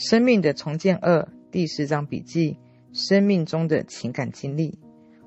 [0.00, 2.56] 生命的重建二第十章笔记：
[2.90, 4.78] 生命中的情感经历。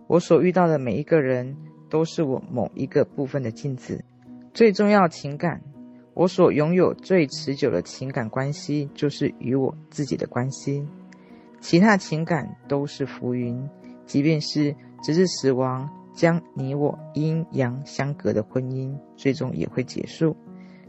[0.08, 1.56] 我所遇到的每一个人，
[1.92, 4.04] 都是我某一个部分的镜子。
[4.52, 5.62] 最重要情感，
[6.16, 10.84] 我所拥有最持久的情感关系，就是与我自己的关系。
[11.62, 13.70] 其他情感都是浮云，
[14.08, 20.36] 即便是直至死亡将你我阴阳相隔的婚姻，最终也会结束。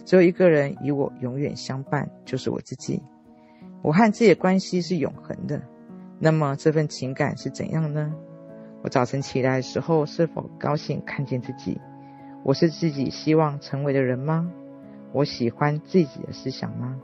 [0.07, 3.03] 只有一个人与我永远相伴，就是我自己。
[3.85, 5.61] 我和自己的关系是永恒的。
[6.19, 8.15] 那么这份情感是怎样呢？
[8.83, 11.79] 我早晨起来的时候，是否高兴看见自己？
[12.45, 14.51] 我是自己希望成为的人吗？
[15.13, 16.99] 我喜欢自己的思想吗？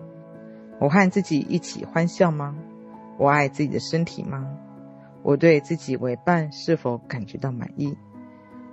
[0.81, 2.57] 我和自己一起欢笑吗？
[3.19, 4.51] 我爱自己的身体吗？
[5.23, 7.95] 我对自己为伴是否感觉到满意？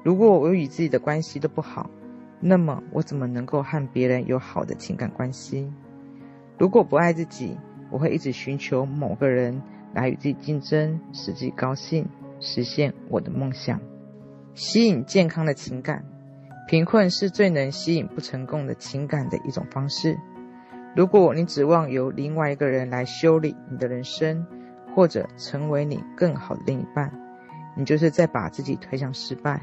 [0.01, 1.89] 如果我与自己的关系都不好，
[2.39, 5.69] 那么我怎么能够和别人有好的情感关系？
[6.57, 7.57] 如果不爱自己，
[7.89, 9.61] 我会一直寻求某个人
[9.93, 12.07] 来与自己竞争，使自己高兴，
[12.39, 13.79] 实现我的梦想。
[14.53, 16.03] 吸引健康的情感，
[16.67, 20.17] 贫困是最能吸引不成功的情感的一种方式。
[20.95, 24.45] 如果你指望由另外一个人来修理你的人生，
[24.95, 27.11] 或者成为你更好的另一半，
[27.75, 29.61] 你就是在把自己推向失败。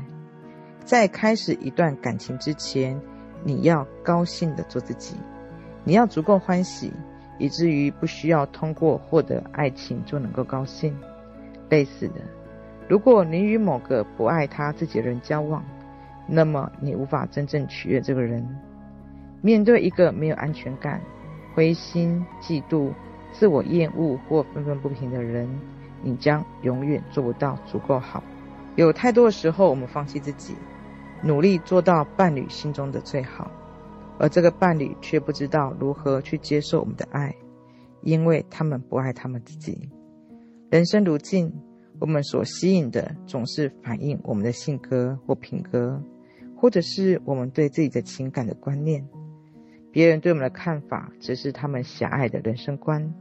[0.84, 3.00] 在开始一段感情之前，
[3.42, 5.16] 你要高兴地做自己，
[5.82, 6.92] 你要足够欢喜，
[7.38, 10.96] 以至于不需要通过获得爱情就能够高兴。
[11.68, 12.20] 类似的，
[12.88, 15.64] 如果你与某个不爱他自己的人交往，
[16.26, 18.46] 那么你无法真正取悦这个人。
[19.40, 21.00] 面对一个没有安全感，
[21.54, 22.92] 灰心、嫉妒、
[23.32, 25.48] 自我厌恶或愤愤不平的人，
[26.02, 28.22] 你将永远做不到足够好。
[28.76, 30.54] 有太多的时候，我们放弃自己，
[31.22, 33.50] 努力做到伴侣心中的最好，
[34.18, 37.34] 而这个伴侣却不知道如何去接受我们的爱，
[38.02, 39.88] 因为他们不爱他们自己。
[40.70, 41.52] 人生如镜，
[42.00, 46.02] 我们所吸引的总是反映我们的性格或品格，
[46.56, 49.06] 或者是我们对自己的情感的观念。
[49.92, 53.14] 别人对我们的看法，只是他们狭隘的人生观。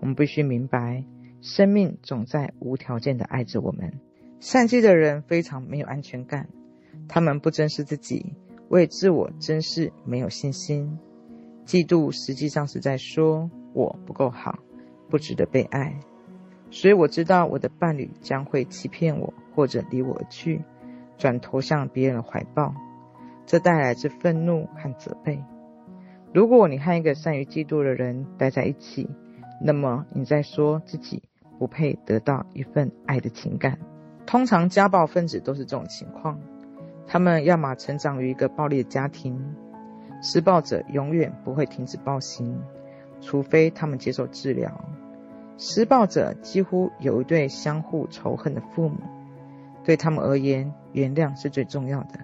[0.00, 1.04] 我们必须明白，
[1.40, 3.92] 生命总在无条件的爱着我们。
[4.40, 6.48] 善妒的人非常没有安全感，
[7.06, 8.34] 他们不珍视自己，
[8.70, 10.96] 为自我珍视没有信心。
[11.66, 14.60] 嫉妒实际上是在说我不够好，
[15.08, 15.98] 不值得被爱。
[16.70, 20.62] 所以我知道我的伴侣将会欺骗我，或者离我而去，
[21.18, 22.72] 转投向别人的怀抱，
[23.44, 25.42] 这带来自愤怒和责备。
[26.32, 29.10] 如果你和一个善于嫉妒的人待在一起，
[29.60, 31.24] 那么你在说自己
[31.58, 33.80] 不配得到一份爱的情感。
[34.26, 36.38] 通常家暴分子都是这种情况，
[37.12, 39.36] 他们要么成长于一个暴力的家庭，
[40.22, 42.56] 施暴者永远不会停止暴行，
[43.20, 44.72] 除非他们接受治疗。
[45.58, 48.98] 施暴者几乎有一对相互仇恨的父母，
[49.82, 52.20] 对他们而言，原谅是最重要的。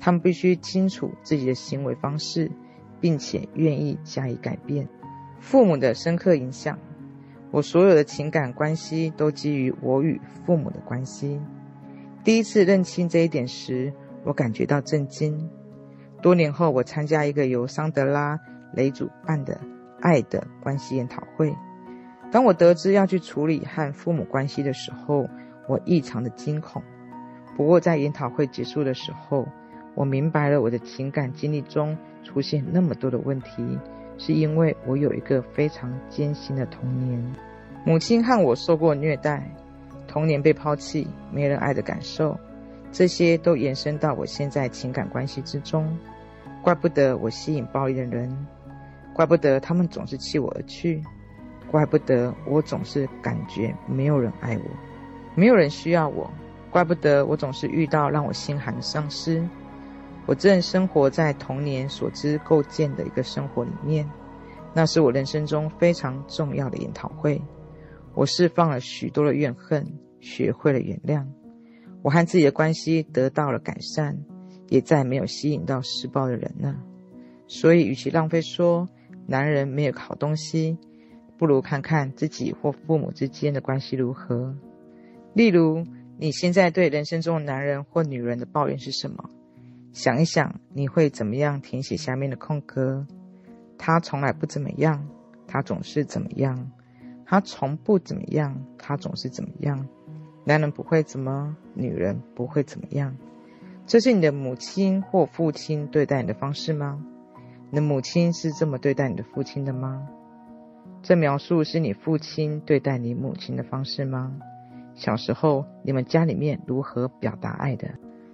[0.00, 2.50] 他们必须清楚自己的行为方式。
[3.00, 4.88] 并且愿意加以改变。
[5.38, 6.76] 父母的深刻影响，
[7.52, 11.40] 我所有的情感关系都基于我与父母的关系。
[12.24, 13.92] 第一次认清这一点时，
[14.24, 15.48] 我感觉到震惊。
[16.20, 18.36] 多年后，我参加一个由桑德拉·
[18.74, 19.60] 雷主办的
[20.02, 21.54] “爱的关系”研讨会。
[22.30, 25.28] 当我得知要去处理和父母关系的时候，
[25.66, 26.82] 我异常的惊恐。
[27.56, 29.46] 不过，在研讨会结束的时候，
[29.94, 33.78] 我明白了，我的情感经历中出现那么多的问题，
[34.18, 37.34] 是因为我有一个非常艰辛的童年。
[37.84, 39.50] 母亲和我受过虐待，
[40.06, 42.38] 童年被抛弃、没人爱的感受，
[42.90, 45.96] 这些都延伸到我现在情感关系之中。
[46.62, 48.46] 怪不得我吸引暴力的人，
[49.14, 51.02] 怪不得他们总是弃我而去，
[51.70, 54.64] 怪不得我总是感觉没有人爱我，
[55.34, 56.30] 没有人需要我，
[56.70, 59.42] 怪不得我总是遇到让我心寒的上司。
[60.26, 64.06] 我正生活在童年所知构建的一个生活里面，
[64.74, 67.40] 那是我人生中非常重要的研讨会。
[68.14, 69.86] 我释放了许多的怨恨，
[70.20, 71.24] 学会了原谅。
[72.02, 74.18] 我和自己的关系得到了改善，
[74.68, 76.76] 也再没有吸引到施暴的人了。
[77.46, 78.88] 所以，与其浪费说
[79.26, 80.76] 男人没有好东西，
[81.36, 84.54] 不如看看自己或父母之间的关系如何。
[85.34, 85.84] 例如，
[86.18, 89.30] 你现在对人生中的男人或女人的抱怨是什么？
[89.92, 93.06] 想一想，你会怎么样填写下面的空格？
[93.78, 95.08] 他从来不怎么样，
[95.46, 96.70] 他总是怎么样？
[97.24, 99.88] 他从不怎么样，他总是怎么样？
[100.48, 103.14] 男人不会怎么，女人不会怎么样？
[103.86, 107.04] 这是你的母亲或父亲对待你的方式吗？
[107.70, 110.08] 你的母亲是这么对待你的父亲的吗？
[111.02, 114.40] 这描述是你父亲对待你母亲的方式吗？
[114.94, 117.86] 小时候你们家里面如何表达爱的？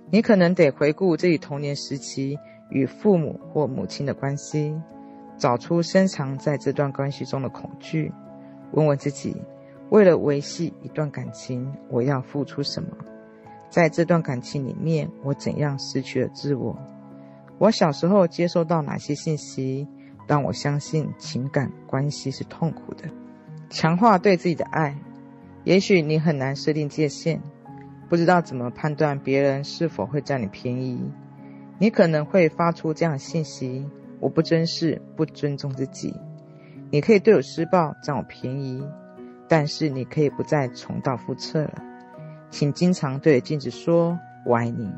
[0.08, 2.38] 你可能得回顾自己童年时期
[2.70, 4.72] 与父母或母亲的关系，
[5.36, 8.12] 找出深藏在这段关系中的恐惧，
[8.70, 9.34] 问问自己：
[9.90, 12.88] 为了维系一段感情，我要付出什么？
[13.70, 16.76] 在这段感情里面，我怎样失去了自我？
[17.58, 19.86] 我小时候接收到哪些信息，
[20.26, 23.08] 让我相信情感关系是痛苦的？
[23.70, 24.96] 强化对自己的爱。
[25.64, 27.40] 也许你很难设定界限，
[28.08, 31.00] 不知道怎么判断别人是否会占你便宜。
[31.78, 33.88] 你可能会发出这样的信息
[34.20, 36.14] ：“我不珍视，不尊重自己。”
[36.90, 38.86] 你可以对我施暴，占我便宜，
[39.56, 41.74] 但是你可以不再重蹈覆辙了。
[42.50, 44.92] 请经常对着镜子说“我爱你”，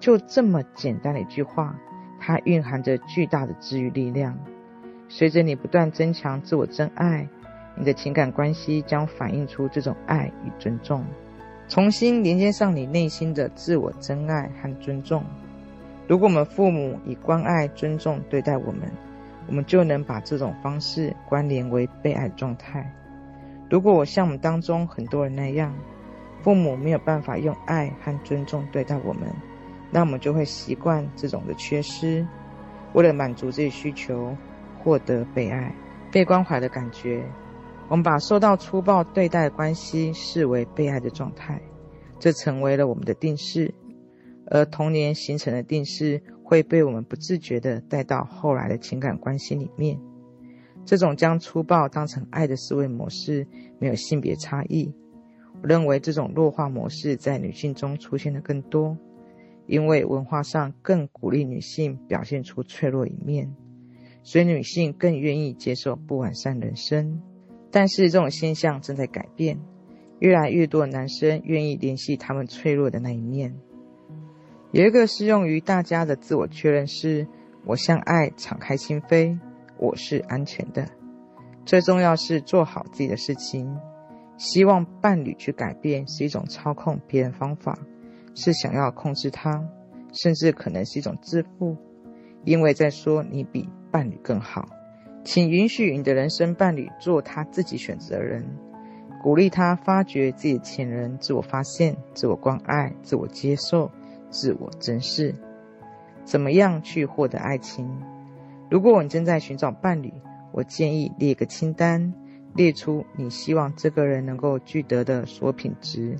[0.00, 1.76] 就这么简单的一句话，
[2.18, 4.38] 它蕴含着巨大的治愈力量。
[5.10, 7.28] 随着你不断增强自我真爱。
[7.76, 11.04] 你的情感关系将反映出这种爱与尊重，
[11.68, 15.22] 重新连接上你内心的自我真爱和尊重。
[16.08, 18.90] 如果我们父母以关爱、尊重对待我们，
[19.46, 22.90] 我们就能把这种方式关联为被爱状态。
[23.70, 25.72] 如果我像我们当中很多人那样，
[26.42, 29.32] 父母没有办法用爱和尊重对待我们，
[29.92, 32.26] 那我们就会习惯这种的缺失，
[32.94, 34.36] 为了满足这些需求，
[34.82, 35.72] 获得被爱、
[36.10, 37.24] 被关怀的感觉。
[37.88, 41.60] 我们把受到粗暴对待的关系视为被爱的状态，
[42.18, 43.72] 这成为了我们的定式，
[44.46, 49.96] 而童年形成的定式会被我们不自觉地带到后来的情感关系里面。
[50.90, 53.46] 这种将粗暴当成爱的思维模式
[53.78, 54.92] 没有性别差异。
[55.62, 58.98] 我认为这种弱化模式在女性中出现的更多，
[59.68, 63.54] 因为文化上更鼓励女性表现出脆弱一面，
[64.24, 67.22] 所以女性更愿意接受不完善人生。
[67.70, 69.60] 但是这种现象正在改变，
[70.18, 73.54] 越来越多的男生愿意联系他们脆弱的那一面。
[74.72, 77.28] 有一个适用于大家的自我确认是：
[77.64, 79.38] 我向爱敞开心扉，
[79.80, 80.86] 我是安全的。
[81.64, 83.74] 最重要是做好自己的事情。
[84.36, 87.78] 希望伴侣去改变是一种操控别人方法，
[88.34, 89.66] 是想要控制他，
[90.12, 91.76] 甚至可能是一种自负，
[92.44, 94.68] 因为在说你比伴侣更好。
[95.24, 98.46] 请允许你的人生伴侣做他自己选择的人，
[99.22, 103.90] 鼓励他发掘自己的潜能，自我发现、自我关爱、自我接受、
[104.30, 105.34] 自我珍视。
[106.24, 107.86] 怎么样去获得爱情？
[108.70, 110.12] 如果你正在寻找伴侣，
[110.52, 112.14] 我建议列个清单，
[112.54, 116.16] 列出你希望这个人能够具得的所有品质，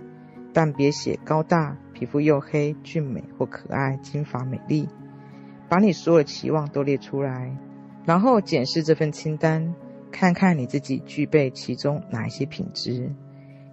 [0.53, 4.89] 但别写高大、皮肤黝黑、俊美或可爱、金发美丽，
[5.69, 7.57] 把你所有的期望都列出来。
[8.05, 9.73] 然后检视这份清单，
[10.11, 13.15] 看看你自己具备其中哪一些品质，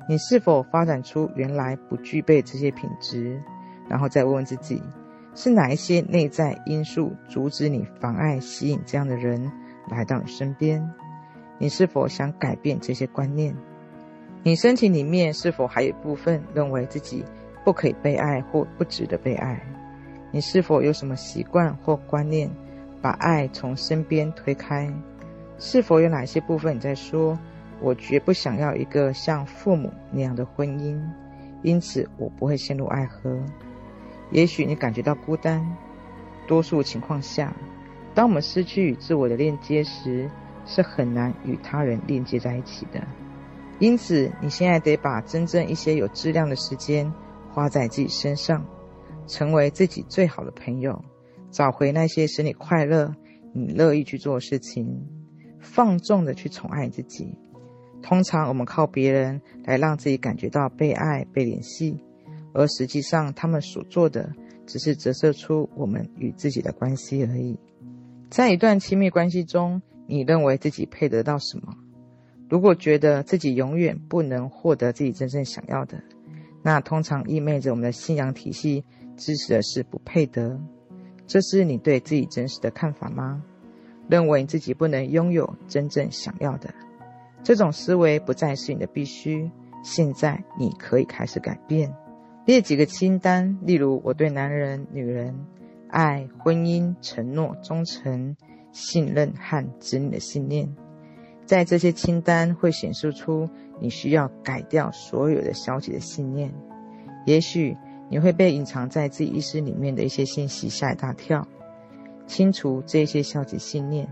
[0.08, 3.42] 你是否发展出原来不具备这些品质？
[3.90, 4.84] 然后再问问自己，
[5.38, 9.52] 是哪一些内在因素阻止你妨碍吸引这样的人
[9.88, 10.84] 来到你身边？
[11.60, 13.56] 你是否想改变这些观念？
[14.42, 17.24] 你身体里面是否还有部分认为自己
[17.64, 19.62] 不可以被爱或不值得被爱？
[20.32, 22.50] 你是否有什么习惯或观念？
[23.00, 24.92] 把爱从身边推开，
[25.60, 27.38] 是否有哪些部分你在说？
[27.80, 31.00] 我绝不想要一个像父母那样的婚姻，
[31.62, 33.40] 因此我不会陷入爱河。
[34.32, 35.66] 也许你感觉到孤单，
[36.48, 37.56] 多数情况下，
[38.14, 40.30] 当我们失去与自我的链接时，
[40.66, 43.02] 是很难与他人链接在一起的。
[43.80, 47.14] 因此，你现在得把真正一些有质量的时间
[47.52, 48.66] 花在自己身上，
[49.28, 51.04] 成为自己最好的朋友。
[51.50, 53.16] 找回那些使你快乐、
[53.54, 55.08] 你乐意去做的事情，
[55.60, 57.38] 放纵的去宠爱自己。
[58.02, 62.04] 通常我们靠别人来让自己感觉到被爱、被联系，
[62.58, 64.34] 而实际上他们所做的
[64.66, 67.56] 只是折射出我们与自己的关系而已。
[68.32, 71.76] 在一段亲密关系中，你认为自己配得到什么？
[72.50, 76.02] 如果觉得自己永远不能获得自己真正想要的，
[76.64, 78.84] 那通常意味着我们的信仰体系
[79.16, 80.60] 支持的是不配得。
[81.28, 83.44] 这是你对自己真实的看法吗？
[84.10, 86.74] 认为自己不能拥有真正想要的，
[87.44, 89.52] 这种思维不再是你的必须。
[89.84, 91.94] 现在你可以开始改变，
[92.48, 95.36] 列几个清单，例如我对男人、女人、
[95.90, 98.36] 爱、婚姻、承诺、忠诚、
[98.72, 100.76] 信任和子女的信念。
[101.46, 103.48] 在这些清单会显示出
[103.80, 106.52] 你需要改掉所有的消极的信念。
[107.28, 107.78] 也许。
[108.10, 111.46] 你会被隐藏在自己意识里面的一些信息吓一大跳，
[112.26, 114.08] 清除这些消极信念，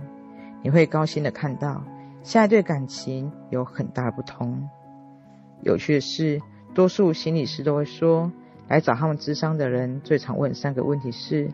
[0.62, 1.82] 你会高兴地看到，
[2.22, 4.68] 下一对感情有很大不同。
[5.62, 6.42] 有趣的是，
[6.76, 8.30] 多数心理师都会说，
[8.68, 11.50] 来找他们咨商的人最常问三个问题是：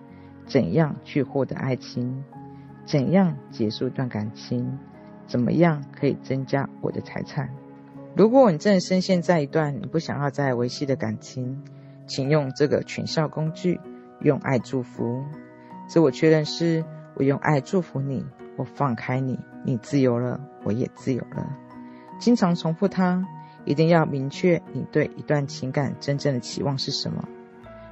[0.47, 2.23] 怎样去获得爱情？
[2.85, 4.79] 怎样结束一段感情？
[5.27, 7.51] 怎么样可以增加我的财产？
[8.15, 11.61] 如果你正深陷在一段你不想要再维系的感情，
[12.07, 13.79] 请用这个群效工具，
[14.21, 15.23] 用爱祝福。
[15.87, 18.25] 自我确认是：我用爱祝福你，
[18.57, 21.47] 我放开你，你自由了，我也自由了。
[22.19, 23.23] 经常重复它，
[23.65, 27.27] 一定要明确你对一段情感真正的期望是什么。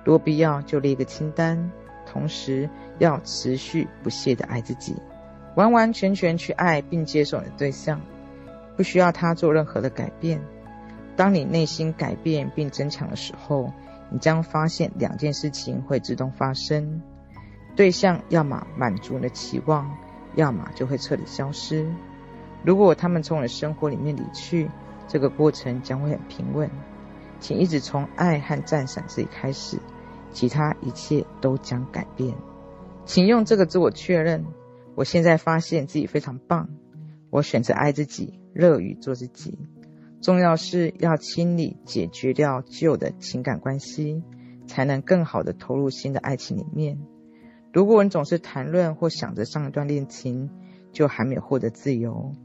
[0.03, 1.71] 如果必要，就列一个清单。
[2.11, 4.95] 同时要持续不懈地爱自己，
[5.55, 8.01] 完完全全去爱并接受你的对象，
[8.75, 10.41] 不需要他做任何的改变。
[11.15, 13.71] 当你内心改变并增强的时候，
[14.09, 17.03] 你将发现两件事情会自动发生：
[17.75, 19.95] 对象要么满足你的期望，
[20.33, 21.87] 要么就会彻底消失。
[22.63, 24.67] 如果他们从你的生活里面离去，
[25.09, 26.69] 这个过程将会很平稳。
[27.41, 29.77] 请一直从爱和赞赏自己开始。
[30.31, 32.35] 其他一切都将改变，
[33.03, 34.45] 请用这个自我确认。
[34.93, 36.69] 我现在发现自己非常棒，
[37.31, 39.57] 我选择爱自己，乐于做自己。
[40.21, 44.21] 重要是要清理、解决掉旧的情感关系，
[44.67, 46.99] 才能更好的投入新的爱情里面。
[47.73, 50.51] 如果你总是谈论或想着上一段恋情，
[50.91, 52.35] 就还没有获得自由，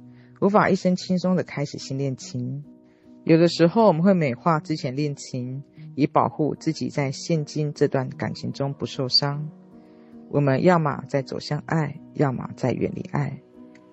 [0.44, 2.62] 无法一身轻松的开始新恋情。
[3.24, 5.64] 有的时候我们会美化之前恋情。
[5.96, 9.48] 以保护自己在现今这段感情中不受伤，
[10.28, 13.40] 我们要么在走向爱，要么在远离爱。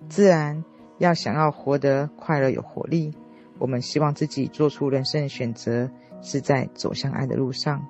[0.08, 0.64] 自然
[0.98, 3.12] 要想要活得快乐有活力，
[3.60, 5.88] 我们希望自己做出人生的选择
[6.22, 7.86] 是在走向爱的路上。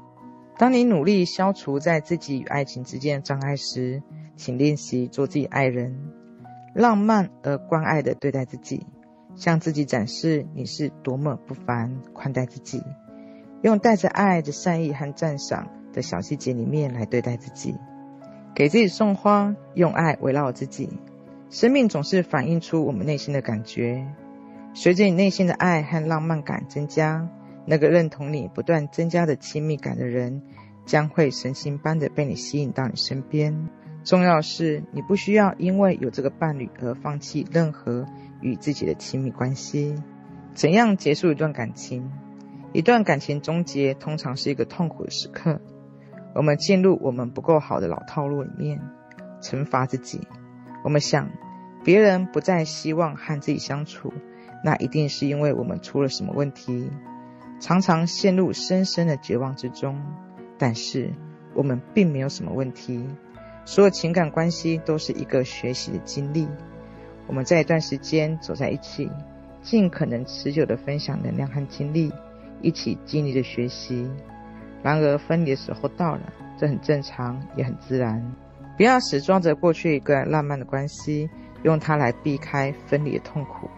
[0.58, 4.02] 当你努力消除在自己与爱情之间的障碍时，
[4.36, 5.98] 请练习做自己爱人，
[6.74, 8.86] 浪漫而关爱地对待自己，
[9.34, 12.82] 向自己展示你是多么不凡，宽待自己。
[13.62, 17.76] 用带着爱的善意和赞赏的小细节里面来对待自己，
[18.54, 20.88] 给自己送花，用爱围绕自己。
[21.50, 24.06] 生命总是反映出我们内心的感觉。
[24.74, 27.28] 随着你内心的爱和浪漫感增加，
[27.66, 30.42] 那个认同你不断增加的亲密感的人，
[30.86, 33.68] 将会神形般的被你吸引到你身边。
[34.04, 38.06] 重要是你不需要因为有这个伴侣而放弃任何
[38.40, 39.94] 与自己的亲密关系。
[40.54, 42.10] 怎样结束一段感情？
[42.72, 45.60] 一段感情终结，通常是一个痛苦的时刻。
[46.34, 48.80] 我们进入我们不够好的老套路里面，
[49.42, 50.26] 惩罚自己。
[50.82, 51.30] 我们想，
[51.84, 54.12] 别人不再希望和自己相处，
[54.64, 56.90] 那一定是因为我们出了什么问题。
[57.60, 60.02] 常常陷入深深的绝望之中。
[60.58, 61.10] 但是，
[61.54, 63.06] 我们并没有什么问题。
[63.64, 66.48] 所有情感关系都是一个学习的经历。
[67.26, 69.10] 我们在一段时间走在一起，
[69.62, 72.12] 尽可能持久的分享能量和经历。
[72.60, 74.08] 一起经历着学习，
[74.84, 76.20] 然而分离的时候到了，
[76.56, 78.32] 这很正常，也很自然。
[78.76, 81.28] 不要死抓着过去一个浪漫的关系，
[81.64, 83.68] 用它来避开分离的痛苦。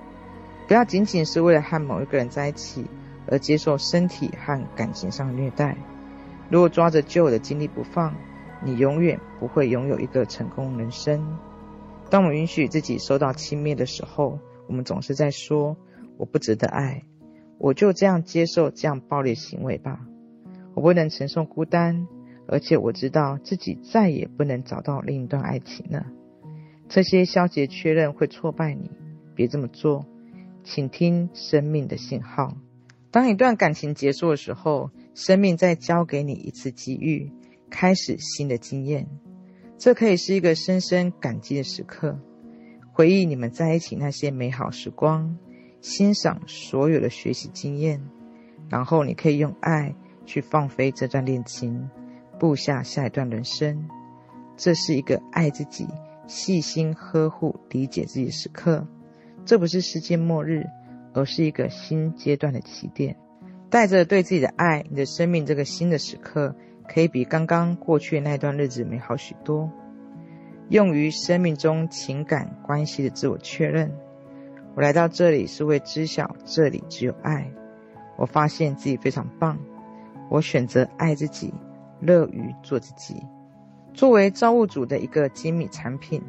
[0.68, 2.84] 不要仅仅是为了和某一个人在一起
[3.26, 5.74] 而接受身体和感情上的虐待。
[6.50, 8.14] 如果抓着旧的经历不放，
[8.64, 11.38] 你永远不会拥有一个成功人生。
[12.10, 15.76] 当我们允许自己受到轻蔑的时候，我们总是在说
[16.16, 17.02] ：“我不值得爱。”
[17.58, 20.00] 我就这样接受这样暴力行为吧，
[20.74, 22.08] 我不能承受孤单，
[22.48, 26.04] 而且我知道自己再也不能找到另一段爱情了。
[26.88, 28.90] 这些消极确认会挫败你，
[29.34, 30.04] 别这么做。
[30.64, 32.56] 请听生命的信号。
[33.10, 37.30] 当一段感情结束的时候，生命再交给你一次机遇，
[37.74, 39.08] 开始新的经验。
[39.76, 42.16] 这可以是一个深深感激的时刻，
[42.92, 45.36] 回忆你们在一起那些美好时光。
[45.80, 48.00] 欣赏所有的学习经验，
[48.70, 49.92] 然后你可以用爱
[50.24, 51.90] 去放飞这段恋情，
[52.38, 53.88] 布下下一段人生。
[54.56, 55.88] 这是一个爱自己、
[56.28, 58.86] 细心呵护、理解自己的时刻。
[59.44, 60.64] 这不是世界末日，
[61.12, 63.16] 而是一个新阶段的起点。
[63.68, 66.54] 带着对自己的爱，你的生命这个新的时刻，
[66.88, 69.70] 可以比刚刚过去那段日子美好许多。
[70.68, 73.92] 用于生命中情感关系的自我确认。
[74.74, 77.50] 我来到这里是为知晓这里只有爱。
[78.16, 79.58] 我发现自己非常棒。
[80.30, 81.52] 我选择爱自己，
[82.00, 83.22] 乐于做自己。
[83.92, 86.22] 作为造物主的一个精密产品，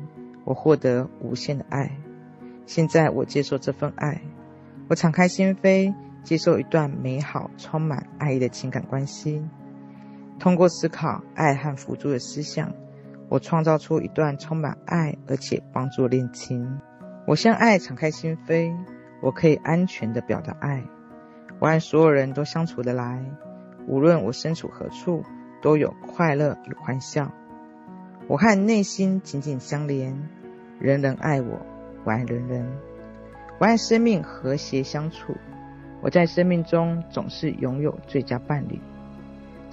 [0.43, 1.89] 我获得无限的爱。
[2.65, 4.21] 现在我接受这份爱。
[4.87, 9.41] 我敞开心扉，接受一段美好、充满爱意的情感关系。
[10.39, 12.71] 通过思考爱和辅助的思想，
[13.29, 16.79] 我创造出一段充满爱而且帮助恋情。
[17.25, 18.75] 我向爱敞开心扉，
[19.21, 20.83] 我可以安全地表达爱。
[21.59, 23.23] 我爱所有人都相处得来，
[23.87, 25.23] 无论我身处何处，
[25.61, 27.31] 都有快乐与欢笑。
[28.27, 30.29] 我和内心紧紧相连，
[30.79, 31.65] 人人爱我，
[32.03, 32.67] 我爱人人。
[33.57, 35.33] 我爱生命和谐相处，
[36.01, 38.79] 我在生命中总是拥有最佳伴侣。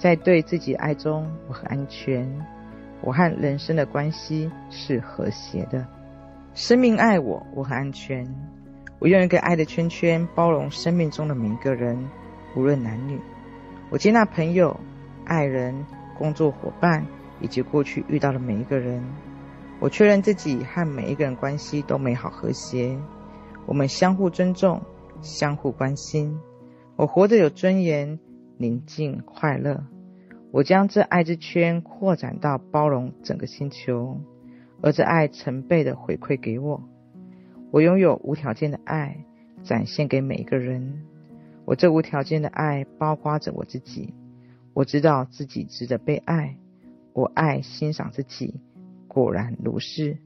[0.03, 2.29] 在对自己爱中，我很安全。
[2.99, 5.87] 我和人生的关系是和谐的。
[6.53, 8.27] 生命爱我，我很安全。
[8.99, 11.97] 我用一个爱的圈圈包容生命中的每一个人，
[12.53, 13.17] 无论男女。
[13.89, 14.77] 我接纳朋友、
[15.23, 15.73] 爱人、
[16.17, 17.05] 工作伙伴
[17.39, 19.01] 以及过去遇到的每一个人。
[19.79, 22.99] 我确认自己和每一个人关系都美好和谐。
[23.65, 24.81] 我们相互尊重，
[25.21, 26.37] 相互关心。
[26.97, 28.19] 我活得有尊严、
[28.57, 29.81] 宁静、快乐。
[30.53, 34.21] 我将这爱之圈扩展到包容整个星球，
[34.83, 36.83] 而这爱成倍的回馈给我。
[37.71, 39.25] 我拥有无条件的爱，
[39.63, 41.01] 展现给每一个人。
[41.65, 44.13] 我这无条件的爱包括着我自己。
[44.75, 46.55] 我知道自己值得被爱，
[47.13, 48.61] 我爱欣赏自己。
[49.07, 50.19] 果然如是。